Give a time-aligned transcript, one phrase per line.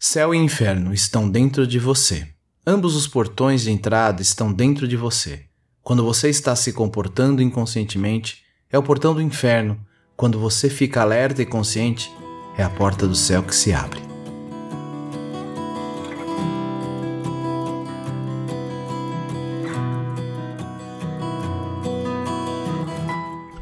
[0.00, 2.28] Céu e inferno estão dentro de você.
[2.64, 5.46] Ambos os portões de entrada estão dentro de você.
[5.82, 9.76] Quando você está se comportando inconscientemente, é o portão do inferno.
[10.16, 12.12] Quando você fica alerta e consciente,
[12.56, 14.00] é a porta do céu que se abre.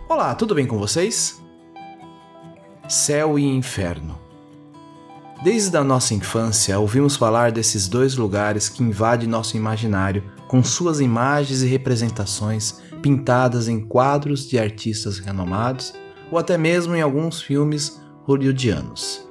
[0.07, 1.43] Olá, tudo bem com vocês?
[2.87, 4.26] Céu e inferno.
[5.47, 10.99] Desde a nossa infância, ouvimos falar desses dois lugares que invadem nosso imaginário com suas
[10.99, 15.95] imagens e representações pintadas em quadros de artistas renomados
[16.33, 19.25] ou até mesmo em alguns filmes hollywoodianos.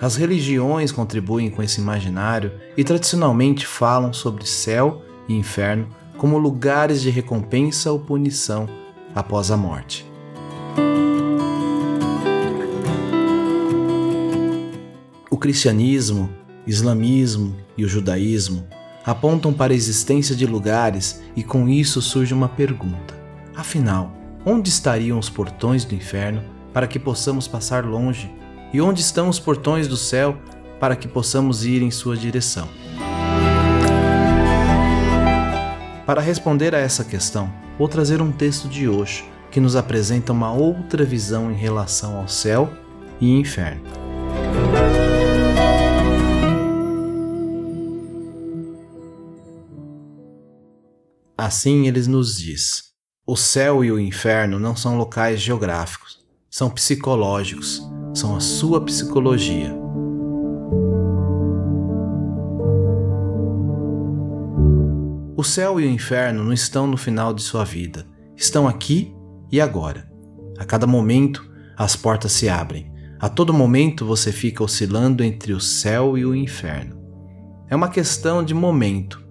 [0.00, 7.02] As religiões contribuem com esse imaginário e tradicionalmente falam sobre céu e inferno como lugares
[7.02, 8.68] de recompensa ou punição
[9.12, 10.06] após a morte.
[15.28, 16.30] O cristianismo,
[16.64, 18.64] islamismo e o judaísmo
[19.04, 23.14] apontam para a existência de lugares e com isso surge uma pergunta:
[23.54, 24.12] afinal,
[24.44, 28.30] onde estariam os portões do inferno para que possamos passar longe?
[28.72, 30.36] E onde estão os portões do céu
[30.78, 32.68] para que possamos ir em sua direção?
[36.04, 40.52] Para responder a essa questão, vou trazer um texto de hoje que nos apresenta uma
[40.52, 42.70] outra visão em relação ao céu
[43.20, 44.05] e inferno.
[51.38, 52.84] Assim ele nos diz:
[53.26, 57.82] o céu e o inferno não são locais geográficos, são psicológicos,
[58.14, 59.76] são a sua psicologia.
[65.36, 69.14] O céu e o inferno não estão no final de sua vida, estão aqui
[69.52, 70.10] e agora.
[70.58, 72.90] A cada momento, as portas se abrem.
[73.20, 76.96] A todo momento você fica oscilando entre o céu e o inferno.
[77.68, 79.22] É uma questão de momento,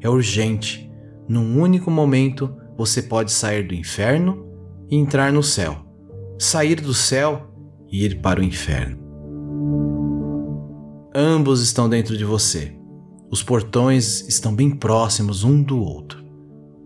[0.00, 0.91] é urgente
[1.28, 4.46] num único momento, você pode sair do inferno
[4.90, 5.86] e entrar no céu,
[6.38, 7.52] sair do céu
[7.90, 8.98] e ir para o inferno.
[11.14, 12.76] Ambos estão dentro de você.
[13.30, 16.22] Os portões estão bem próximos um do outro.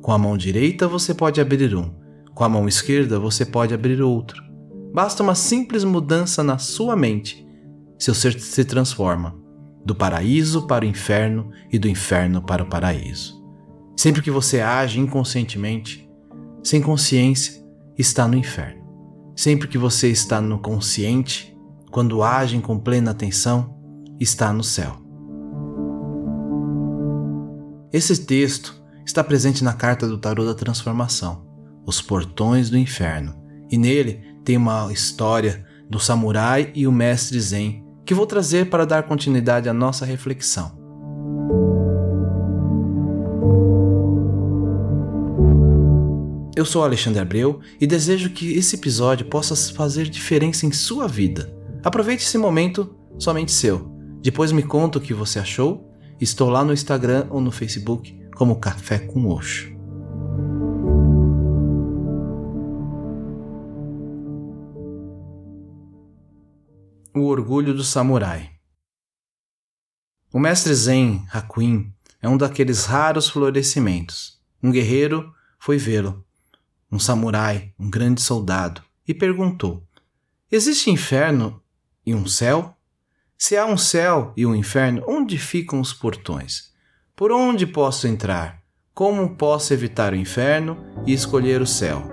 [0.03, 1.93] Com a mão direita você pode abrir um,
[2.35, 4.43] com a mão esquerda você pode abrir outro.
[4.93, 7.47] Basta uma simples mudança na sua mente.
[7.99, 9.35] Seu ser se transforma
[9.85, 13.36] do paraíso para o inferno e do inferno para o paraíso.
[13.97, 16.07] Sempre que você age inconscientemente,
[16.63, 17.65] sem consciência,
[17.97, 18.85] está no inferno.
[19.35, 21.57] Sempre que você está no consciente,
[21.91, 23.75] quando age com plena atenção,
[24.21, 24.97] está no céu.
[27.93, 28.75] Esse texto
[29.05, 31.47] está presente na carta do Tarô da Transformação,
[31.87, 33.35] Os Portões do Inferno,
[33.71, 38.85] e nele tem uma história do samurai e o mestre Zen que vou trazer para
[38.85, 40.86] dar continuidade à nossa reflexão.
[46.57, 51.55] Eu sou Alexandre Abreu e desejo que esse episódio possa fazer diferença em sua vida.
[51.85, 53.95] Aproveite esse momento somente seu.
[54.23, 55.93] Depois me conta o que você achou.
[56.19, 59.71] Estou lá no Instagram ou no Facebook como Café com Oxo.
[67.15, 68.53] O orgulho do samurai.
[70.33, 74.41] O mestre Zen Hakuin é um daqueles raros florescimentos.
[74.63, 76.26] Um guerreiro foi vê-lo
[76.97, 79.87] um samurai, um grande soldado, e perguntou:
[80.51, 81.63] Existe inferno
[82.05, 82.75] e um céu?
[83.37, 86.73] Se há um céu e um inferno, onde ficam os portões?
[87.15, 88.63] Por onde posso entrar?
[88.95, 92.11] Como posso evitar o inferno e escolher o céu?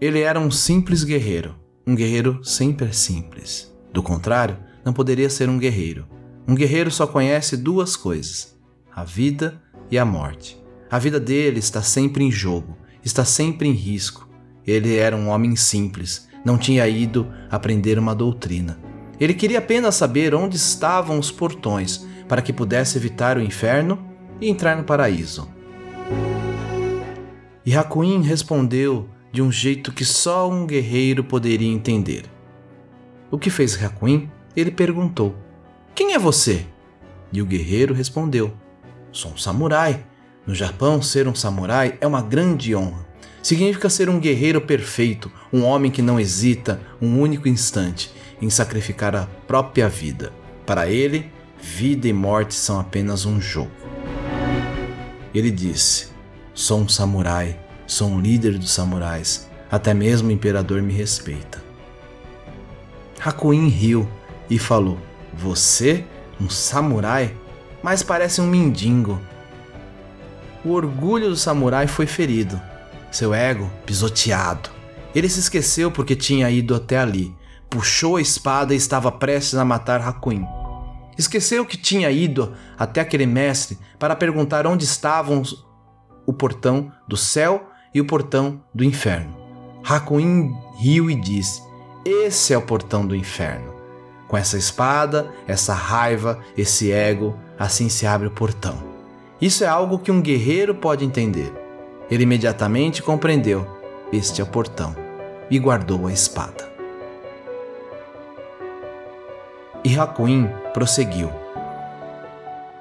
[0.00, 3.74] Ele era um simples guerreiro, um guerreiro sempre simples.
[3.92, 6.06] Do contrário, não poderia ser um guerreiro.
[6.46, 8.56] Um guerreiro só conhece duas coisas:
[8.94, 10.62] a vida e a morte.
[10.90, 14.28] A vida dele está sempre em jogo, está sempre em risco.
[14.66, 18.78] Ele era um homem simples, não tinha ido aprender uma doutrina.
[19.18, 24.04] Ele queria apenas saber onde estavam os portões para que pudesse evitar o inferno
[24.40, 25.48] e entrar no paraíso.
[27.64, 32.24] E Hakuin respondeu de um jeito que só um guerreiro poderia entender.
[33.30, 35.34] O que fez Hakuin ele perguntou:
[35.94, 36.66] Quem é você?
[37.32, 38.52] E o guerreiro respondeu:
[39.12, 40.04] Sou um samurai.
[40.46, 43.06] No Japão, ser um samurai é uma grande honra.
[43.42, 49.16] Significa ser um guerreiro perfeito, um homem que não hesita um único instante em sacrificar
[49.16, 50.32] a própria vida.
[50.66, 53.70] Para ele, vida e morte são apenas um jogo.
[55.34, 56.08] Ele disse:
[56.54, 59.48] Sou um samurai Sou um líder dos samurais.
[59.70, 61.62] Até mesmo o imperador me respeita.
[63.22, 64.08] Hakuin riu
[64.48, 64.98] e falou:
[65.32, 66.04] Você,
[66.40, 67.34] um samurai?
[67.82, 69.20] Mas parece um mendigo.
[70.64, 72.60] O orgulho do samurai foi ferido,
[73.10, 74.70] seu ego pisoteado.
[75.14, 77.34] Ele se esqueceu porque tinha ido até ali,
[77.68, 80.46] puxou a espada e estava prestes a matar Hakuin.
[81.16, 85.42] Esqueceu que tinha ido até aquele mestre para perguntar onde estavam
[86.26, 89.36] o portão do céu e o portão do inferno.
[89.84, 91.62] Hakuin riu e disse:
[92.04, 93.73] Esse é o portão do inferno.
[94.28, 98.78] Com essa espada, essa raiva, esse ego, assim se abre o portão.
[99.40, 101.52] Isso é algo que um guerreiro pode entender.
[102.10, 103.66] Ele imediatamente compreendeu:
[104.12, 104.94] este é o portão,
[105.50, 106.72] e guardou a espada.
[109.82, 111.30] E Hakuin prosseguiu: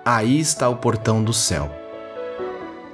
[0.05, 1.69] Aí está o portão do céu.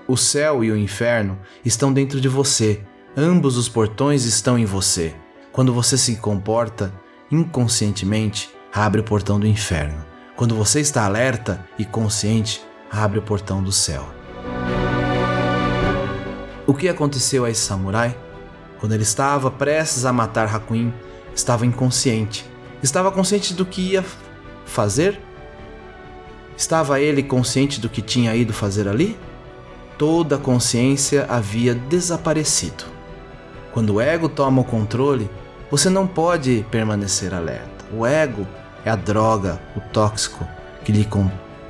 [0.08, 2.82] O céu e o inferno estão dentro de você.
[3.16, 5.14] Ambos os portões estão em você.
[5.52, 6.92] Quando você se comporta
[7.32, 10.06] inconscientemente, abre o portão do inferno.
[10.36, 12.62] Quando você está alerta e consciente,
[12.92, 14.08] abre o portão do céu.
[16.66, 18.16] O que aconteceu a esse samurai?
[18.80, 20.94] Quando ele estava prestes a matar Hakuin,
[21.36, 22.46] estava inconsciente.
[22.82, 24.06] Estava consciente do que ia
[24.66, 25.20] fazer?
[26.56, 29.18] Estava ele consciente do que tinha ido fazer ali?
[29.98, 32.86] Toda a consciência havia desaparecido.
[33.74, 35.30] Quando o ego toma o controle,
[35.70, 37.86] você não pode permanecer alerta.
[37.94, 38.48] O ego
[38.84, 40.48] é a droga, o tóxico,
[40.84, 41.08] que lhe,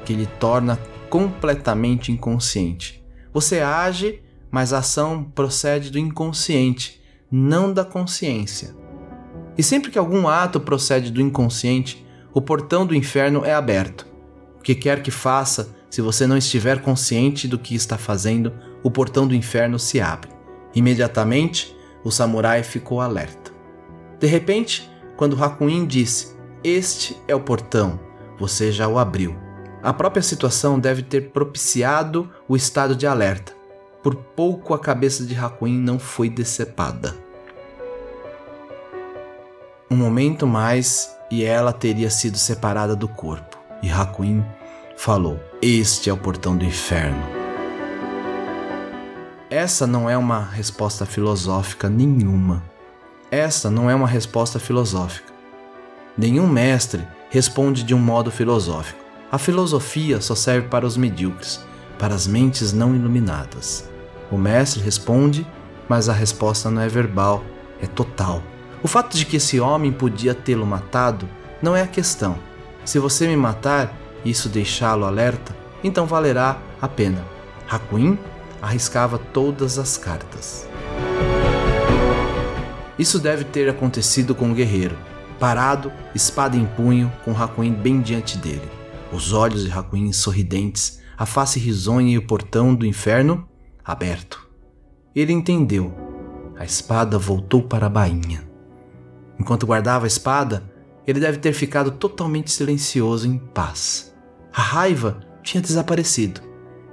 [0.06, 0.80] que lhe torna
[1.10, 3.04] completamente inconsciente.
[3.34, 7.02] Você age, mas a ação procede do inconsciente,
[7.32, 8.76] não da consciência.
[9.58, 14.08] E sempre que algum ato procede do inconsciente, o portão do inferno é aberto.
[14.58, 18.90] O que quer que faça, se você não estiver consciente do que está fazendo, o
[18.90, 20.32] portão do inferno se abre.
[20.74, 23.59] Imediatamente, o samurai ficou alerta.
[24.20, 28.00] De repente, quando Hakuin disse: Este é o portão,
[28.38, 29.36] você já o abriu.
[29.82, 33.54] A própria situação deve ter propiciado o estado de alerta.
[34.04, 37.16] Por pouco a cabeça de Hakuin não foi decepada.
[39.90, 43.58] Um momento mais e ela teria sido separada do corpo.
[43.82, 44.46] E Hakuin
[44.98, 47.24] falou: Este é o portão do inferno.
[49.50, 52.64] Essa não é uma resposta filosófica nenhuma.
[53.32, 55.32] Essa não é uma resposta filosófica.
[56.18, 59.00] Nenhum mestre responde de um modo filosófico.
[59.32, 61.64] A filosofia só serve para os medíocres,
[62.00, 63.88] para as mentes não iluminadas.
[64.32, 65.46] O mestre responde,
[65.88, 67.44] mas a resposta não é verbal,
[67.80, 68.42] é total.
[68.82, 71.30] O fato de que esse homem podia tê-lo matado
[71.62, 72.38] não é a questão.
[72.84, 73.94] Se você me matar
[74.26, 77.24] isso deixá-lo alerta, então valerá a pena.
[77.70, 78.18] Hakuin
[78.62, 80.69] arriscava todas as cartas.
[83.00, 84.98] Isso deve ter acontecido com o guerreiro,
[85.40, 88.70] parado, espada em punho, com Hakuin bem diante dele.
[89.10, 93.48] Os olhos de Hakuin sorridentes, a face risonha e o portão do inferno
[93.86, 94.46] aberto.
[95.16, 95.94] Ele entendeu.
[96.58, 98.46] A espada voltou para a bainha.
[99.40, 100.70] Enquanto guardava a espada,
[101.08, 104.14] ele deve ter ficado totalmente silencioso em paz.
[104.54, 106.42] A raiva tinha desaparecido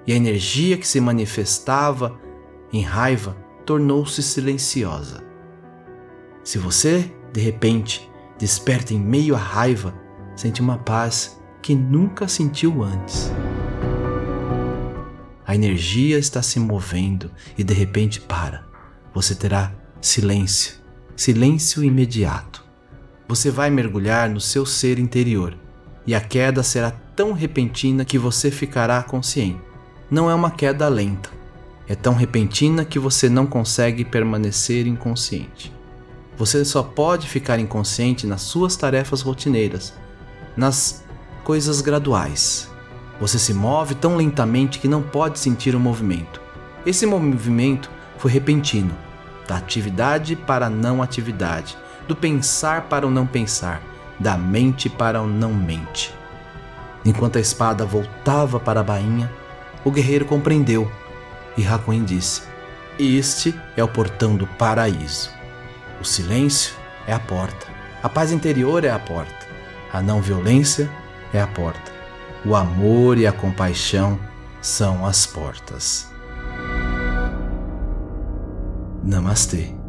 [0.07, 2.17] e a energia que se manifestava
[2.73, 3.37] em raiva
[3.67, 5.26] tornou-se silenciosa.
[6.47, 9.93] Se você, de repente, desperta em meio à raiva,
[10.37, 13.33] sente uma paz que nunca sentiu antes.
[15.45, 18.65] A energia está se movendo e de repente para.
[19.13, 20.77] Você terá silêncio,
[21.17, 22.65] silêncio imediato.
[23.27, 25.59] Você vai mergulhar no seu ser interior
[26.07, 29.59] e a queda será tão repentina que você ficará consciente.
[30.09, 31.29] Não é uma queda lenta,
[31.89, 35.75] é tão repentina que você não consegue permanecer inconsciente.
[36.39, 39.95] Você só pode ficar inconsciente nas suas tarefas rotineiras,
[40.57, 41.05] nas
[41.43, 42.71] coisas graduais.
[43.19, 46.41] Você se move tão lentamente que não pode sentir o movimento.
[46.85, 48.95] Esse movimento foi repentino,
[49.49, 51.77] da atividade para a não atividade,
[52.07, 53.83] do pensar para o não pensar,
[54.19, 56.15] da mente para o não mente.
[57.05, 59.33] Enquanto a espada voltava para a bainha,
[59.85, 60.91] o guerreiro compreendeu
[61.57, 62.43] e Hakuin disse:
[62.99, 65.36] Este é o portão do paraíso.
[66.01, 66.75] O silêncio
[67.07, 67.67] é a porta,
[68.03, 69.47] a paz interior é a porta,
[69.93, 70.91] a não violência
[71.33, 71.93] é a porta,
[72.45, 74.19] o amor e a compaixão
[74.61, 76.11] são as portas.
[79.03, 79.86] Namastê.